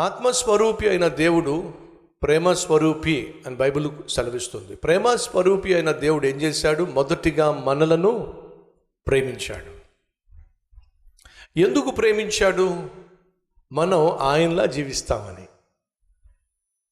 ఆత్మస్వరూపి 0.00 0.88
అయిన 0.88 1.08
దేవుడు 1.08 1.74
ప్రేమ 2.22 2.52
స్వరూపి 2.52 3.42
అని 3.46 3.56
బైబిల్ 3.56 3.90
సెలవిస్తుంది. 4.08 4.76
ప్రేమస్వరూపి 4.76 5.74
అయిన 5.74 5.92
దేవుడు 5.92 6.26
ఏం 6.26 6.42
చేశాడు? 6.42 6.84
మొదటిగా 6.84 7.52
మనలను 7.52 8.42
ప్రేమించాడు. 9.06 9.80
ఎందుకు 11.58 11.90
ప్రేమించాడు? 11.90 12.88
మనం 13.72 14.10
ఆయనలా 14.10 14.66
జీవిస్తామని. 14.66 15.46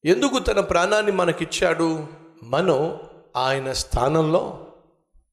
ఎందుకు 0.05 0.39
తన 0.39 0.61
ప్రాణాన్ని 0.61 1.13
మనకిచ్చాడు? 1.13 2.07
మనం 2.43 3.01
ఆయన 3.37 3.73
స్థానంలో 3.73 4.67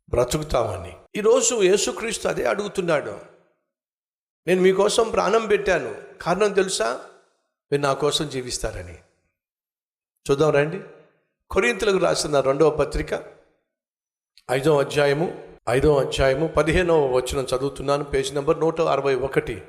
బ్రతుకుతామని. 0.10 0.94
ఈరోజు 1.16 1.55
యేసుక్రీస్తు 1.55 2.28
అదే 2.28 2.46
అడుగుతున్నాడు. 2.46 3.17
నేను 4.48 4.62
మీకోసం 4.62 5.09
ప్రాణం 5.09 5.48
పెట్టాను. 5.48 5.95
కారణం 6.21 6.53
తెలుసా? 6.53 6.99
మీరు 7.72 7.82
నా 7.82 7.94
కోసం 7.94 8.30
జీవిస్తారని. 8.30 8.98
చూద్దాం 10.32 10.52
రండి. 10.52 10.80
కొరింతలకు 11.52 11.98
రాసిన 11.98 12.40
రెండవ 12.40 12.70
పత్రిక 12.70 13.24
ఐదో 14.52 14.80
అధ్యాయము 14.80 15.55
ఐదో 15.70 15.98
అధ్యాయము 15.98 16.48
పదిహేనవ 16.48 17.05
వచనం 17.05 17.44
చదువుతున్నాను. 17.44 18.04
పేజ్ 18.04 18.34
నెంబర్ 18.34 18.60
నూట 18.60 18.82
అరవై 18.82 19.16
ఒకటి. 19.16 19.64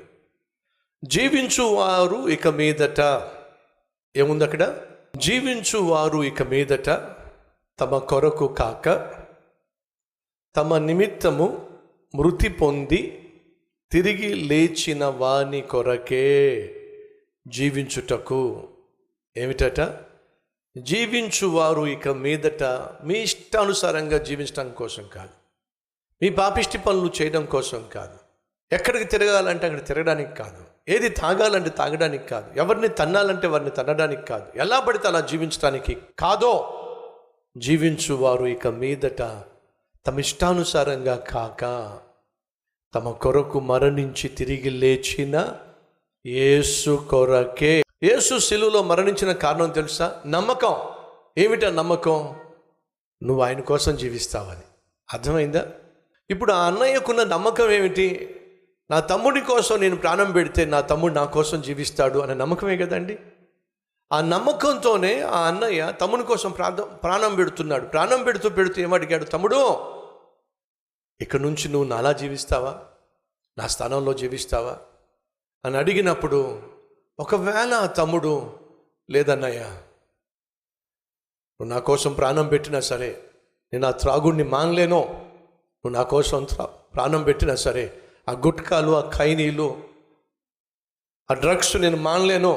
జీవించు 1.05 1.63
వారు 1.63 2.29
ఇక 2.29 2.47
మీదట 2.47 3.31
ఏముంది 4.15 4.43
అక్కడ? 4.43 4.81
జీవించు 5.17 5.77
వారు 5.77 6.23
ఇక 6.23 6.41
మీదట 6.41 6.89
తమ 7.79 7.97
కొరకు 7.97 8.47
కాక 8.47 9.13
తమ 10.55 10.77
నిమిత్తము 10.77 11.77
మృతి 12.15 12.49
పొంది 12.49 13.31
తిరిగి 13.91 14.33
లేచిన 14.33 15.05
వాని 15.05 15.61
కొరకే. 15.61 16.73
జీవించుటకు 17.47 18.69
ఏమిటట? 19.37 19.99
జీవించువారు 20.77 21.87
ఇక 21.87 22.07
మీదట 22.07 22.63
మీ 23.03 23.13
ఇష్టానుసారంగా 23.13 24.17
జీవించడం 24.17 24.71
కోసం 24.71 25.03
కాదు. 25.13 25.29
మీ 26.21 26.29
పాపిష్టి 26.29 26.77
పనులు 26.77 27.21
చేయడం 27.21 27.45
కోసం 27.45 27.83
కాదు. 27.93 28.17
ఎక్కడికి 28.71 29.05
తిరగాలంటే 29.05 29.65
అక్కడ 29.65 29.85
తిరగడానికి 29.85 30.35
కాదు. 30.35 30.63
ఏది 30.89 31.09
తాగాలంటే 31.09 31.69
తాగడానికి 31.69 32.27
కాదు. 32.27 32.59
ఎవరిని 32.59 32.87
తన్నాలంటే 32.87 33.47
వారిని 33.47 33.69
తన్నడానికి 33.69 34.21
కాదు. 34.21 34.45
ఎలా 34.55 34.79
పడితే 34.79 35.07
అలా 35.07 35.19
జీవించడానికి 35.19 35.97
కాదో 36.19 36.73
జీవించువారు 37.57 38.45
ఇక 38.45 38.67
మీదట 38.67 39.21
తమ 40.07 40.19
ఇష్టానుసారంగా 40.19 41.15
కాక 41.15 41.61
తమ 42.95 43.11
కొరకు 43.11 43.59
మరణించి 43.59 44.29
తిరిగి 44.29 44.69
లేచిన 44.69 45.59
యేసు 46.25 47.07
కొరకే. 47.09 47.83
యేసు 48.03 48.39
సిలువలో 48.39 48.83
మరణించిన 48.83 49.31
కారణం 49.31 49.69
తెలుసా? 49.69 50.23
నమ్మకం. 50.27 50.75
ఏమిటా 51.37 51.69
నమ్మకం? 51.69 52.35
నువ్వు 53.23 53.43
ఆయన 53.43 53.59
కోసం 53.59 53.95
జీవిస్తావని. 53.95 54.61
అర్థమైందా? 55.13 55.67
ఇప్పుడు 56.29 56.53
ఆ 56.53 56.67
అన్నయ్యకున్న 56.67 57.23
నమ్మకం 57.23 57.71
ఏమిటి? 57.71 58.35
నా 58.91 58.99
తమ్ముడి 58.99 59.41
కోసం 59.41 59.79
నేను 59.79 59.95
ప్రాణం 59.95 60.31
పెడితే 60.31 60.65
నా 60.65 60.81
తమ్ముడు 60.81 61.13
నా 61.13 61.25
కోసం 61.25 61.61
జీవిస్తాడు 61.61 62.19
అనే 62.19 62.33
నమ్మకమే 62.33 62.77
కదండి. 62.77 63.19
ఆ 64.11 64.21
నమ్మకంతోనే 64.21 65.21
ఆ 65.21 65.47
అన్నయ్య 65.47 65.93
తమ్ముని 66.01 66.23
కోసం 66.23 66.51
ప్రాణం 66.51 66.99
ప్రాణం 67.03 67.35
పెడుతున్నాడు. 67.35 67.85
ప్రాణం 67.85 68.23
పెడుతూ 68.23 68.49
పెడుతూ 68.49 68.81
ఏమడిగాడు? 68.81 69.23
తమ్ముడు 69.23 69.77
ఇక్కడ 71.21 71.39
నుంచి 71.39 71.69
నువ్వు 71.69 71.89
నాలా 71.89 72.11
జీవిస్తావా? 72.11 72.77
నా 73.57 73.67
స్థానంలో 73.67 74.13
జీవిస్తావా? 74.13 74.77
అని 75.67 75.77
అడిగినప్పుడు 75.77 76.39
ఒకవేళ 77.19 77.85
తమ్ముడు 77.97 78.33
లేదన్నయ్యా 79.09 79.69
నువ్వు 81.59 81.69
నా 81.73 81.79
కోసం 81.79 82.13
ప్రాణం 82.13 82.47
పెట్టినా 82.47 82.79
సరే 82.81 83.09
నేను 83.73 83.87
ఆ 83.87 83.91
త్రాగుడిని 83.91 84.43
మానలేను 84.49 84.99
నువ్వు 85.85 85.89
నా 85.89 86.03
కోసం 86.03 86.45
త్రా- 86.45 86.71
ప్రాణం 86.93 87.23
పెట్టినా 87.23 87.55
సరే 87.55 87.85
ఆ 88.27 88.33
గుట్కాలు 88.45 88.91
ఆ 88.95 89.09
ఖైనీలు 89.09 89.67
ఆ 91.29 91.33
డ్రగ్స్ 91.33 91.75
నేను 91.75 91.97
మానలేను 91.97 92.51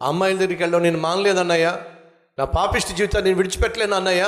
ఆ 0.00 0.08
అమ్మాయిల 0.08 0.38
దగ్గరికి 0.38 0.62
వెళ్ళడం 0.62 0.82
నేను 0.82 0.98
మానలేదన్నయ్యా 0.98 1.72
నా 2.38 2.44
పాపిష్టి 2.44 2.96
జీవితాన్ని 2.96 3.28
నేను 3.28 3.38
విడిచిపెట్టలేను 3.38 3.94
అన్నయ్య 3.94 4.22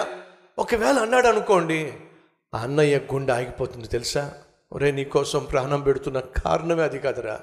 ఒకవేళ 0.59 0.99
అన్నాడు 0.99 1.29
అనుకోండి 1.29 1.79
ఆ 2.53 2.59
అన్నయ్య 2.59 2.99
గుండె 3.13 3.33
ఆగిపోతుంది 3.33 3.89
తెలుసా? 3.89 4.23
ఒరే 4.73 4.93
నీకోసం 4.93 5.45
ప్రాణం 5.45 5.81
పెడుతున్న 5.81 6.21
కారణమే 6.37 6.83
అది 6.83 6.99
కదరా. 6.99 7.37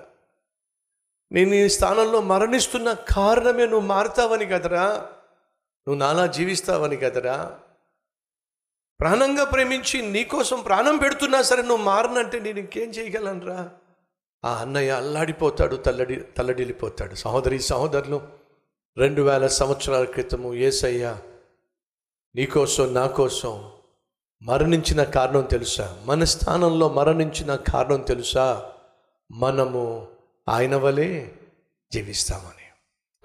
నేను 1.34 1.54
ఈ 1.54 1.70
స్థానంలో 1.70 2.22
మరణిస్తున్న 2.22 2.94
కారణమే 2.94 3.66
నువ్వు 3.66 3.88
మారుతావని 3.88 4.46
కదరా? 4.46 4.94
నువ్వు 5.88 5.96
నాలా 5.96 6.26
జీవిస్తావని 6.26 6.98
కదరా? 6.98 7.60
ప్రాణంగా 9.00 9.44
ప్రేమించి 9.44 10.02
నీకోసం 10.02 10.62
ప్రాణం 10.62 10.98
పెడుతున్నా 10.98 11.42
సరే 11.42 11.62
నువ్వు 11.62 11.84
మారనంటే 11.84 12.40
నేను 12.40 12.60
ఇంకేం 12.60 12.90
చేయగలనురా? 12.90 13.70
ఆ 14.46 14.54
అన్నయ్య 14.54 14.92
అల్లాడిపోతాడు 14.92 15.76
తల్లడి 15.76 16.16
తల్లడిల్లిపోతాడు. 16.16 17.16
సహోదరి 17.16 17.60
సహోదరులు 17.60 18.22
రెండు 18.98 19.22
వేల 19.22 19.48
సంవత్సరాల 19.48 20.04
క్రితము 20.04 20.54
ఏసయ్య 20.54 21.18
నీకోసం 22.36 22.94
నా 22.94 23.08
కోసం 23.08 23.72
మరణించిన 24.44 25.04
కారణం 25.04 25.42
తెలుసా? 25.42 26.02
మన 26.06 26.24
స్థానంలో 26.24 26.90
మరణించిన 26.90 27.56
కారణం 27.56 28.02
తెలుసా? 28.02 28.72
మనము 29.32 30.08
ఆయన 30.50 30.76
వలె 30.76 31.26
జీవిస్తామని. 31.94 32.64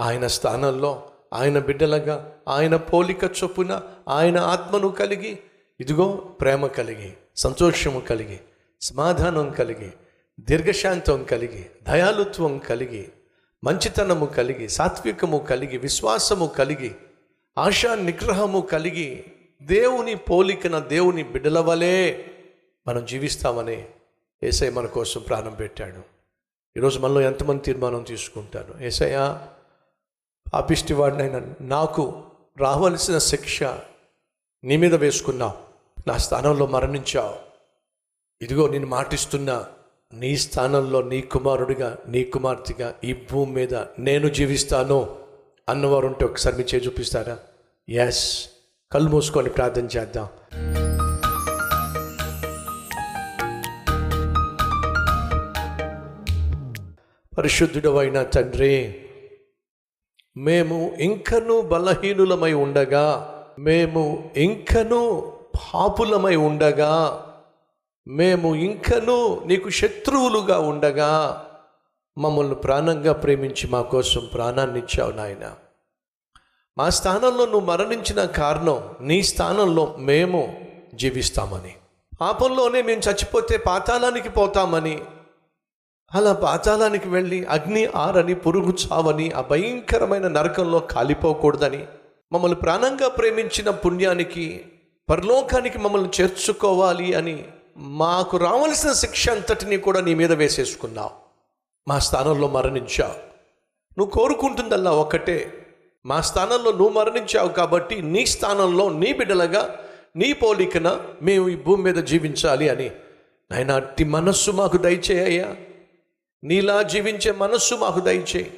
ఆయన 0.00 0.26
స్థానంలో 0.26 1.10
ఆయన 1.32 1.58
బిడ్డలుగా 1.58 2.38
ఆయన 2.48 2.76
పోలిక 2.76 3.24
చొప్పున 3.24 3.82
ఆయన 4.08 4.38
ఆత్మను 4.38 4.88
కలిగి 4.88 5.38
ఇదిగో 5.80 6.12
ప్రేమ 6.12 6.66
కలిగి 6.66 7.12
సంతోషము 7.36 8.00
కలిగి 8.00 8.40
సమాధానం 8.80 9.50
కలిగి 9.50 9.92
దీర్ఘశాంతం 10.40 11.24
కలిగి 11.24 11.66
దయాలుత్వం 11.82 12.58
కలిగి 12.58 13.08
మంచితనము 13.64 14.26
కలిగి 14.26 14.68
సాత్వికము 14.68 15.38
కలిగి 15.38 15.78
విశ్వాసము 15.78 16.46
కలిగి 16.46 16.94
ఆశా 17.58 17.94
నిగ్రహము 17.94 18.60
కలిగి 18.60 19.24
దేవుని 19.62 20.14
పోలికన 20.14 20.78
దేవుని 20.78 21.22
బిడ్డల 21.22 21.58
వలె 21.58 22.22
మనం 22.86 23.04
జీవిస్తామని 23.04 23.84
ఏసై 24.42 24.70
మన 24.70 24.86
కోసం 24.86 25.20
ప్రాణం 25.20 25.54
పెట్టాడు. 25.54 26.17
ఈరోజు 26.78 26.98
మనలో 26.98 27.20
ఎంతమంది 27.20 27.62
తీర్మానం 27.62 28.02
తీసుకుంటారు? 28.02 28.74
ఏసయ్యా 28.80 29.48
పాపిష్టి 30.54 30.94
వాడినైనా 30.94 31.40
నాకు 31.60 32.22
రావలసిన 32.58 33.18
శిక్ష 33.18 33.62
నీ 34.64 34.76
మీద 34.76 34.94
వేసుకున్నావు 34.94 35.52
నా 36.06 36.16
స్థానంలో 36.16 36.66
మరణించావు. 36.66 37.36
ఇదిగో 38.44 38.68
నేను 38.68 38.86
మాటిస్తున్నా 38.86 39.66
నీ 40.12 40.36
స్థానంలో 40.36 41.02
నీ 41.02 41.20
కుమారుడిగా 41.20 41.98
నీ 42.08 42.24
కుమార్తెగా 42.24 42.94
ఈ 43.04 43.14
భూమి 43.32 43.52
మీద 43.52 43.74
నేను 43.74 44.28
జీవిస్తాను 44.28 45.18
అన్నవారు 45.68 46.06
ఉంటే 46.06 46.24
ఒకసారి 46.24 46.56
మీ 46.56 46.62
చేయి 46.62 46.86
చూపిస్తారా? 46.86 47.38
ఎస్ 47.88 48.48
కళ్ళు 48.92 49.10
మూసుకొని 49.10 49.50
ప్రార్థన 49.50 49.86
చేద్దాం. 49.86 50.28
పరిశుద్ధుడవైన 57.38 58.22
తండ్రి 58.22 59.02
మేము 60.36 60.96
ఇంకను 61.00 61.60
బలహీనులమై 61.60 62.52
ఉండగా 62.52 63.34
మేము 63.58 64.32
ఇంకను 64.36 65.32
పాపులమై 65.54 66.36
ఉండగా 66.36 67.24
మేము 68.06 68.54
ఇంకను 68.54 69.44
నీకు 69.46 69.68
శత్రువులుగా 69.68 70.58
ఉండగా 70.58 71.44
మమ్మల్ని 72.18 72.54
ప్రాణంగా 72.54 73.12
ప్రేమించి 73.12 73.66
మా 73.66 73.82
కోసం 73.82 74.28
ప్రాణాన్ని 74.34 74.78
ఇచ్చావు 74.78 75.10
నాయన. 75.10 75.54
మా 76.78 76.90
స్థానంలో 76.90 77.46
నువ్వు 77.46 77.60
మరణించిన 77.60 78.24
కారణం 78.24 78.94
నీ 79.00 79.22
స్థానంలో 79.22 79.96
మేము 79.98 80.66
జీవిస్తామని. 80.94 81.74
పాపంలోనే 82.20 82.82
మేము 82.82 83.00
చచ్చిపోతే 83.08 83.56
పాతాళానికి 83.56 84.28
పోతామని 84.28 85.02
అలా 86.14 86.32
పాతాళానికి 86.32 87.08
వెళ్ళి 87.08 87.44
అగ్ని 87.44 87.86
ఆరని 87.86 88.34
పురుగు 88.34 88.72
చావని 88.72 89.30
ఆ 89.30 89.40
భయంకరమైన 89.40 90.28
నరకంలో 90.28 90.78
కాలిపోకూడదని 90.78 91.86
మమ్మల్ని 92.32 92.56
ప్రాణంగా 92.56 93.08
ప్రేమించిన 93.08 93.70
పుణ్యానికి 93.70 94.64
పరలోకానికి 95.10 95.78
మమ్మల్ని 95.78 96.10
చేర్చుకోవాలి 96.20 97.14
అని 97.14 97.44
మాకు 97.76 98.36
రావలసిన 98.36 98.92
శిక్ష 98.92 99.30
అంతటిని 99.30 99.76
కూడా 99.76 100.00
నీ 100.00 100.14
మీద 100.14 100.32
వేసేసుకున్నావు. 100.32 101.10
మా 101.88 101.98
స్థానంలో 101.98 102.48
మరణించావు. 102.48 103.12
నువ్వు 103.98 104.10
కోరుకుంటుందల్లా 104.10 104.90
ఒక్కటే 104.90 105.66
మా 106.06 106.20
స్థానంలో 106.20 106.72
నువ్వు 106.72 106.88
మరణించావు 106.88 107.48
కాబట్టి 107.48 108.02
నీ 108.02 108.26
స్థానంలో 108.26 108.88
నీ 108.88 109.12
బిడ్డలుగా 109.12 109.76
నీ 110.16 110.32
పోలికన 110.32 111.00
మేము 111.22 111.48
ఈ 111.48 111.56
భూమి 111.56 111.82
మీద 111.82 112.04
జీవించాలి 112.04 112.68
అని. 112.68 112.90
నాయన 113.50 113.70
అట్టి 113.70 114.04
మనస్సు 114.04 114.50
మాకు 114.50 114.76
దయచేయ్యా 114.76 115.56
నీలా 116.44 116.82
జీవించే 116.82 117.30
మనస్సు 117.32 117.74
మాకు 117.74 118.00
దయచేయి 118.00 118.50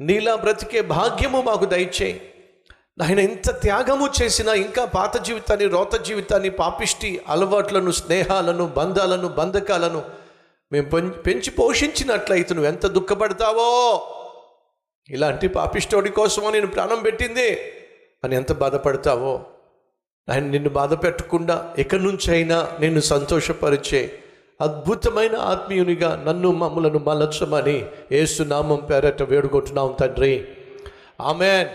నీలా 0.00 0.34
బ్రతికే 0.34 0.80
భాగ్యము 0.80 1.42
మాకు 1.42 1.64
దయచేయి 1.64 2.32
ఆయన 3.02 3.18
ఎంత 3.18 3.60
త్యాగము 3.60 4.08
చేసినా 4.22 4.54
ఇంకా 4.54 4.84
పాత 4.84 5.16
జీవితాన్ని 5.22 5.66
రోత 5.66 5.94
జీవితాన్ని 5.96 6.50
పాపిష్టి 6.50 7.20
అలవాట్లను 7.28 7.90
స్నేహాలను 7.90 8.66
బంధాలను 8.66 9.28
బంధకాలను 9.28 10.04
మేము 10.72 11.10
పెంచి 11.10 11.50
పోషించినట్లయితే 11.50 12.54
నువ్వు 12.54 12.68
ఎంత 12.68 12.86
దుఃఖపడతావో? 12.86 14.02
ఇలాంటి 15.08 15.48
పాపిష్టోడి 15.48 16.10
కోసమో 16.10 16.50
నేను 16.50 16.66
ప్రాణం 16.66 17.02
పెట్టింది. 17.02 17.58
అని 18.24 18.36
ఎంత 18.36 18.52
బాధపడతావో? 18.52 19.46
ఆయన 20.30 20.44
నిన్ను 20.44 20.70
బాధ 20.70 20.94
పెట్టకుండా 20.94 21.74
ఎక్కడి 21.78 22.02
నుంచైనా 22.02 22.72
నిన్ను 22.80 23.00
సంతోషపరిచే 23.00 24.18
అద్భుతమైన 24.60 25.36
ఆత్మీయునిగా 25.36 26.24
నన్ను 26.26 26.50
మమ్మలను 26.52 26.98
మలచమని 26.98 27.86
ఏసునామం 28.12 28.76
పేరట 28.90 29.22
వేడుకుంటున్నాం 29.22 29.94
తండ్రి. 30.00 30.44
ఆమెన్. 31.20 31.68